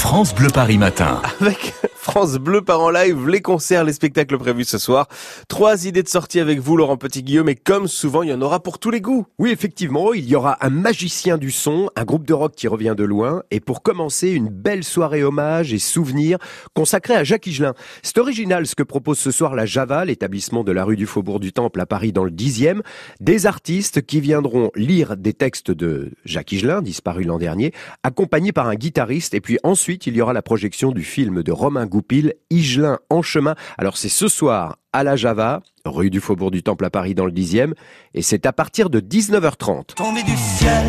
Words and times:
France 0.00 0.34
Bleu 0.34 0.48
Paris 0.48 0.78
Matin. 0.78 1.20
Avec 1.42 1.74
France 2.00 2.38
Bleu 2.38 2.62
par 2.62 2.80
en 2.80 2.90
live, 2.90 3.28
les 3.28 3.42
concerts, 3.42 3.84
les 3.84 3.92
spectacles 3.92 4.38
prévus 4.38 4.64
ce 4.64 4.78
soir. 4.78 5.06
Trois 5.48 5.84
idées 5.84 6.02
de 6.02 6.08
sortie 6.08 6.40
avec 6.40 6.58
vous, 6.58 6.76
Laurent 6.76 6.96
Petit-Guillaume, 6.96 7.50
et 7.50 7.54
comme 7.54 7.86
souvent, 7.86 8.22
il 8.22 8.30
y 8.30 8.32
en 8.32 8.40
aura 8.40 8.60
pour 8.60 8.78
tous 8.78 8.90
les 8.90 9.02
goûts. 9.02 9.26
Oui, 9.38 9.50
effectivement, 9.50 10.14
il 10.14 10.24
y 10.26 10.34
aura 10.34 10.56
un 10.64 10.70
magicien 10.70 11.36
du 11.36 11.50
son, 11.50 11.90
un 11.96 12.04
groupe 12.04 12.26
de 12.26 12.32
rock 12.32 12.54
qui 12.56 12.68
revient 12.68 12.94
de 12.96 13.04
loin, 13.04 13.42
et 13.50 13.60
pour 13.60 13.82
commencer, 13.82 14.30
une 14.30 14.48
belle 14.48 14.82
soirée 14.82 15.22
hommage 15.22 15.74
et 15.74 15.78
souvenir 15.78 16.38
consacrée 16.74 17.14
à 17.14 17.22
Jacques 17.22 17.46
Higelin. 17.46 17.74
C'est 18.02 18.16
original 18.16 18.66
ce 18.66 18.74
que 18.74 18.82
propose 18.82 19.18
ce 19.18 19.30
soir 19.30 19.54
la 19.54 19.66
Java, 19.66 20.06
l'établissement 20.06 20.64
de 20.64 20.72
la 20.72 20.84
rue 20.84 20.96
du 20.96 21.06
Faubourg 21.06 21.38
du 21.38 21.52
Temple 21.52 21.80
à 21.80 21.86
Paris 21.86 22.12
dans 22.12 22.24
le 22.24 22.30
10e. 22.30 22.80
Des 23.20 23.44
artistes 23.44 24.00
qui 24.00 24.20
viendront 24.20 24.70
lire 24.74 25.18
des 25.18 25.34
textes 25.34 25.70
de 25.70 26.12
Jacques 26.24 26.52
Higelin, 26.52 26.80
disparu 26.80 27.24
l'an 27.24 27.36
dernier, 27.36 27.74
accompagnés 28.02 28.52
par 28.52 28.68
un 28.68 28.74
guitariste, 28.74 29.34
et 29.34 29.42
puis 29.42 29.58
ensuite, 29.62 29.89
il 29.98 30.16
y 30.16 30.20
aura 30.20 30.32
la 30.32 30.42
projection 30.42 30.92
du 30.92 31.02
film 31.02 31.42
de 31.42 31.52
Romain 31.52 31.86
Goupil, 31.86 32.34
Higelin 32.50 32.98
en 33.08 33.22
chemin. 33.22 33.54
Alors 33.76 33.96
c'est 33.96 34.08
ce 34.08 34.28
soir 34.28 34.76
à 34.92 35.02
la 35.02 35.16
Java, 35.16 35.62
rue 35.84 36.10
du 36.10 36.20
Faubourg 36.20 36.50
du 36.50 36.62
Temple 36.62 36.84
à 36.84 36.90
Paris 36.90 37.14
dans 37.14 37.26
le 37.26 37.32
10e, 37.32 37.72
et 38.14 38.22
c'est 38.22 38.46
à 38.46 38.52
partir 38.52 38.88
de 38.90 39.00
19h30. 39.00 39.94
Tombé 39.94 40.22
du 40.22 40.36
ciel, 40.36 40.86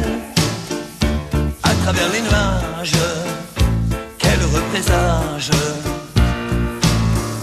à 1.64 1.74
travers 1.84 2.12
les 2.12 2.22
nuages, 2.22 2.94
quel 4.20 4.40
représage 4.54 5.52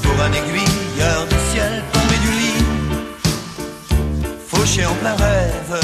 pour 0.03 0.21
un 0.23 0.31
aiguilleur 0.31 1.27
du 1.29 1.37
ciel 1.53 1.83
tombé 1.93 2.15
du 2.23 2.31
lit, 2.39 2.65
fauché 4.47 4.87
en 4.87 4.95
plein 4.95 5.15
rêve, 5.15 5.81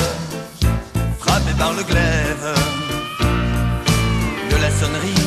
frappé 1.18 1.52
par 1.58 1.72
le 1.72 1.82
glaive 1.82 2.54
de 4.50 4.62
la 4.62 4.70
sonnerie. 4.70 5.23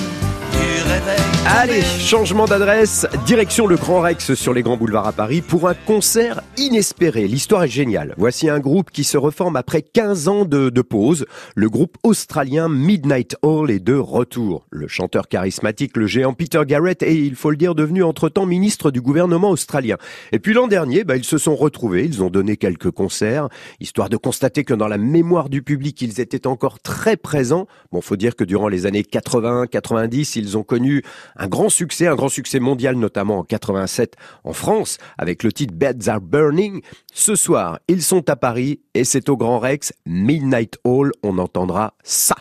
Allez, 1.49 1.81
changement 1.81 2.43
d'adresse, 2.43 3.07
direction 3.25 3.67
le 3.67 3.77
Grand 3.77 4.01
Rex 4.01 4.33
sur 4.33 4.53
les 4.53 4.63
grands 4.63 4.75
boulevards 4.75 5.07
à 5.07 5.13
Paris 5.13 5.41
pour 5.41 5.69
un 5.69 5.75
concert 5.75 6.41
inespéré. 6.57 7.25
L'histoire 7.25 7.63
est 7.63 7.69
géniale. 7.69 8.13
Voici 8.17 8.49
un 8.49 8.59
groupe 8.59 8.91
qui 8.91 9.05
se 9.05 9.17
reforme 9.17 9.55
après 9.55 9.81
15 9.81 10.27
ans 10.27 10.43
de, 10.43 10.69
de 10.69 10.81
pause. 10.81 11.25
Le 11.55 11.69
groupe 11.69 11.97
australien 12.03 12.67
Midnight 12.67 13.37
Hall 13.43 13.71
est 13.71 13.79
de 13.79 13.95
retour. 13.95 14.65
Le 14.71 14.89
chanteur 14.89 15.29
charismatique, 15.29 15.95
le 15.95 16.05
géant 16.05 16.33
Peter 16.33 16.61
Garrett 16.67 17.01
est, 17.01 17.15
il 17.15 17.35
faut 17.35 17.49
le 17.49 17.55
dire, 17.55 17.75
devenu 17.75 18.03
entre-temps 18.03 18.45
ministre 18.45 18.91
du 18.91 18.99
gouvernement 18.99 19.51
australien. 19.51 19.95
Et 20.33 20.39
puis 20.39 20.53
l'an 20.53 20.67
dernier, 20.67 21.05
bah, 21.05 21.15
ils 21.15 21.23
se 21.23 21.37
sont 21.37 21.55
retrouvés, 21.55 22.03
ils 22.03 22.21
ont 22.23 22.29
donné 22.29 22.57
quelques 22.57 22.91
concerts, 22.91 23.47
histoire 23.79 24.09
de 24.09 24.17
constater 24.17 24.65
que 24.65 24.73
dans 24.73 24.89
la 24.89 24.97
mémoire 24.97 25.47
du 25.47 25.61
public, 25.61 26.01
ils 26.01 26.19
étaient 26.19 26.45
encore 26.45 26.81
très 26.81 27.15
présents. 27.15 27.67
Bon, 27.93 28.01
faut 28.01 28.17
dire 28.17 28.35
que 28.35 28.43
durant 28.43 28.67
les 28.67 28.85
années 28.85 29.05
80, 29.05 29.67
90, 29.67 30.35
ils 30.35 30.57
ont 30.57 30.63
connu 30.63 31.03
un 31.37 31.47
grand 31.47 31.69
succès, 31.69 32.07
un 32.07 32.15
grand 32.15 32.29
succès 32.29 32.59
mondial, 32.59 32.95
notamment 32.95 33.39
en 33.39 33.43
87 33.43 34.15
en 34.43 34.53
France, 34.53 34.97
avec 35.17 35.43
le 35.43 35.51
titre 35.51 35.73
Beds 35.73 36.07
Are 36.07 36.21
Burning. 36.21 36.81
Ce 37.13 37.35
soir, 37.35 37.79
ils 37.87 38.01
sont 38.01 38.29
à 38.29 38.35
Paris 38.35 38.81
et 38.93 39.03
c'est 39.03 39.29
au 39.29 39.37
Grand 39.37 39.59
Rex, 39.59 39.93
Midnight 40.05 40.77
Hall, 40.83 41.11
on 41.23 41.37
entendra 41.37 41.93
ça. 42.03 42.35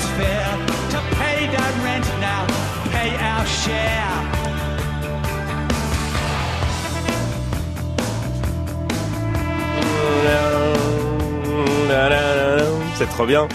Fair's 0.00 0.06
fair, 0.18 0.48
to 0.90 1.16
pay 1.16 1.46
the 1.46 1.84
rent 1.84 2.06
now, 2.20 2.46
pay 2.90 3.16
our 3.16 3.46
share. 3.46 4.06
C'est 12.96 13.08
trop 13.08 13.24
bien. 13.24 13.48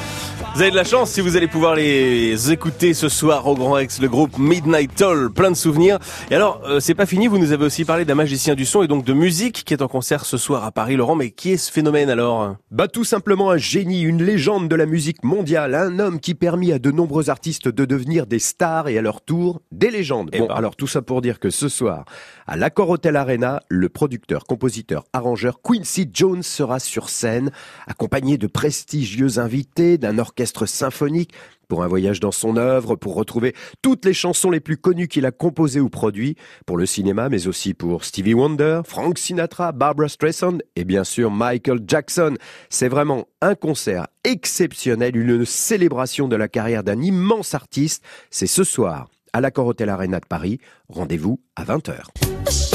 Vous 0.56 0.62
avez 0.62 0.72
de 0.72 0.78
la 0.78 0.86
chance 0.86 1.12
si 1.12 1.20
vous 1.20 1.36
allez 1.36 1.50
pouvoir 1.50 1.76
les 1.76 2.50
écouter 2.50 2.94
ce 2.94 3.10
soir 3.10 3.46
au 3.46 3.56
Grand 3.56 3.74
Rex, 3.74 4.00
le 4.00 4.08
groupe 4.08 4.38
Midnight 4.38 4.96
Toll, 4.96 5.30
plein 5.30 5.52
de 5.52 5.56
souvenirs. 5.58 6.00
Et 6.32 6.36
alors, 6.36 6.62
euh, 6.66 6.80
c'est 6.80 6.94
pas 6.94 7.06
fini, 7.06 7.28
vous 7.28 7.38
nous 7.38 7.52
avez 7.52 7.66
aussi 7.66 7.84
parlé 7.84 8.06
d'un 8.06 8.16
magicien 8.16 8.56
du 8.56 8.64
son 8.64 8.82
et 8.82 8.88
donc 8.88 9.04
de 9.04 9.12
musique 9.12 9.66
qui 9.66 9.74
est 9.74 9.82
en 9.82 9.90
concert 9.90 10.24
ce 10.24 10.38
soir 10.38 10.64
à 10.64 10.72
Paris. 10.72 10.96
Laurent, 10.96 11.16
mais 11.16 11.32
qui 11.32 11.52
est 11.52 11.58
ce 11.58 11.70
phénomène 11.70 12.10
alors? 12.10 12.56
Bah 12.72 12.88
tout 12.88 13.04
simplement 13.04 13.52
un 13.52 13.58
génie, 13.58 14.04
une 14.04 14.24
légende 14.24 14.70
de 14.70 14.76
la 14.78 14.86
musique 14.86 15.26
mondiale, 15.26 15.76
un 15.76 16.00
homme 16.00 16.22
qui 16.22 16.36
permit 16.36 16.72
à 16.72 16.80
de 16.80 16.90
nombreux 16.90 17.30
artistes 17.30 17.68
de 17.68 17.84
devenir 17.84 18.26
des 18.26 18.40
stars 18.40 18.88
et 18.88 18.98
à 18.98 19.02
leur 19.02 19.20
tour 19.20 19.60
des 19.74 19.92
légendes. 19.92 20.30
Eh 20.32 20.40
bon, 20.40 20.48
ben. 20.48 20.56
alors 20.56 20.78
tout 20.78 20.88
ça 20.88 21.02
pour 21.02 21.22
dire 21.22 21.42
que 21.42 21.50
ce 21.50 21.68
soir, 21.68 22.06
à 22.48 22.56
l'Accor 22.56 22.92
Hotel 22.92 23.18
Arena, 23.18 23.62
le 23.68 23.90
producteur, 23.90 24.46
compositeur, 24.46 25.04
arrangeur 25.12 25.60
Quincy 25.62 26.10
Jones 26.14 26.44
sera 26.44 26.80
sur 26.80 27.10
scène, 27.10 27.52
accompagné 27.88 28.38
de 28.38 28.48
prestigieux 28.48 29.38
invités, 29.38 29.98
d'un 29.98 30.18
orchestre 30.18 30.45
symphonique, 30.46 31.34
pour 31.68 31.84
un 31.84 31.88
voyage 31.88 32.20
dans 32.20 32.32
son 32.32 32.58
œuvre, 32.58 32.96
pour 32.96 33.16
retrouver 33.16 33.54
toutes 33.82 34.06
les 34.06 34.14
chansons 34.14 34.52
les 34.52 34.60
plus 34.60 34.78
connues 34.78 35.08
qu'il 35.08 35.26
a 35.26 35.32
composées 35.32 35.80
ou 35.80 35.90
produites, 35.90 36.38
pour 36.66 36.78
le 36.78 36.86
cinéma, 36.86 37.30
mais 37.30 37.48
aussi 37.48 37.74
pour 37.74 38.04
Stevie 38.04 38.34
Wonder, 38.34 38.82
Frank 38.86 39.18
Sinatra, 39.18 39.72
Barbara 39.72 40.08
Streisand 40.08 40.60
et 40.76 40.84
bien 40.84 41.04
sûr 41.04 41.32
Michael 41.32 41.80
Jackson. 41.88 42.36
C'est 42.70 42.90
vraiment 42.90 43.26
un 43.42 43.56
concert 43.56 44.08
exceptionnel, 44.24 45.16
une 45.16 45.46
célébration 45.46 46.28
de 46.28 46.36
la 46.36 46.48
carrière 46.48 46.84
d'un 46.84 47.02
immense 47.02 47.54
artiste. 47.54 48.04
C'est 48.30 48.48
ce 48.48 48.64
soir 48.64 49.08
à 49.34 49.42
l'Accor 49.42 49.68
Hotel 49.68 49.90
Arena 49.90 50.20
de 50.20 50.26
Paris. 50.26 50.60
Rendez-vous 50.88 51.42
à 51.56 51.66
20h. 51.66 52.75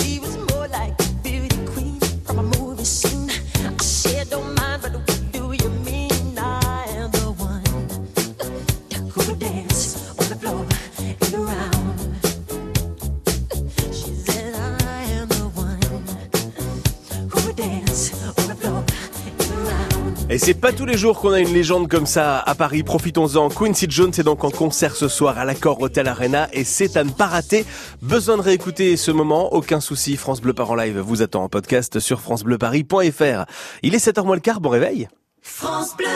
Et 20.31 20.39
c'est 20.39 20.55
pas 20.55 20.73
tous 20.73 20.87
les 20.87 20.97
jours 20.97 21.19
qu'on 21.19 21.33
a 21.33 21.41
une 21.41 21.53
légende 21.53 21.89
comme 21.89 22.07
ça 22.07 22.39
à 22.39 22.55
Paris. 22.55 22.85
Profitons-en. 22.85 23.49
Quincy 23.49 23.87
Jones 23.89 24.13
est 24.17 24.23
donc 24.23 24.45
en 24.45 24.51
concert 24.51 24.95
ce 24.95 25.09
soir 25.09 25.37
à 25.39 25.45
l'Accor 25.45 25.83
Hotel 25.83 26.07
Arena 26.07 26.49
et 26.53 26.63
c'est 26.63 26.97
à 26.97 27.03
ne 27.03 27.11
pas 27.11 27.27
rater. 27.27 27.67
Besoin 28.01 28.37
de 28.37 28.43
réécouter 28.43 28.97
ce 28.97 29.11
moment? 29.11 29.53
Aucun 29.53 29.81
souci. 29.81 30.17
France 30.17 30.41
Bleu 30.41 30.53
Par 30.53 30.71
en 30.71 30.77
live 30.77 31.01
vous 31.01 31.23
attend 31.23 31.43
en 31.43 31.49
podcast 31.49 31.99
sur 31.99 32.21
francebleuparis.fr. 32.21 33.45
Il 33.83 33.97
est 33.97 34.07
7h 34.07 34.25
moins 34.25 34.37
le 34.37 34.41
quart. 34.41 34.61
Bon 34.61 34.69
réveil. 34.69 35.09
France 35.43 35.97
Bleu. 35.97 36.07